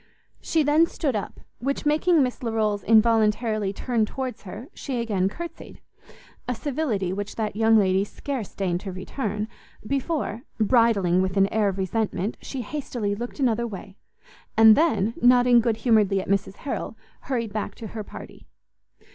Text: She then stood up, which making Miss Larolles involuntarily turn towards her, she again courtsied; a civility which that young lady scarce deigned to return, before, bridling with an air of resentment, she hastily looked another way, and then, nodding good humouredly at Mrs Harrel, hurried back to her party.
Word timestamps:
She 0.41 0.63
then 0.63 0.87
stood 0.87 1.15
up, 1.15 1.41
which 1.59 1.85
making 1.85 2.23
Miss 2.23 2.39
Larolles 2.41 2.83
involuntarily 2.83 3.71
turn 3.71 4.03
towards 4.07 4.41
her, 4.41 4.67
she 4.73 4.99
again 4.99 5.29
courtsied; 5.29 5.79
a 6.47 6.55
civility 6.55 7.13
which 7.13 7.35
that 7.35 7.55
young 7.55 7.77
lady 7.77 8.03
scarce 8.03 8.55
deigned 8.55 8.79
to 8.79 8.91
return, 8.91 9.47
before, 9.85 10.41
bridling 10.59 11.21
with 11.21 11.37
an 11.37 11.47
air 11.53 11.69
of 11.69 11.77
resentment, 11.77 12.35
she 12.41 12.63
hastily 12.63 13.13
looked 13.13 13.39
another 13.39 13.67
way, 13.67 13.95
and 14.57 14.75
then, 14.75 15.13
nodding 15.21 15.59
good 15.59 15.77
humouredly 15.85 16.19
at 16.19 16.27
Mrs 16.27 16.55
Harrel, 16.65 16.97
hurried 17.25 17.53
back 17.53 17.75
to 17.75 17.85
her 17.93 18.03
party. 18.03 18.47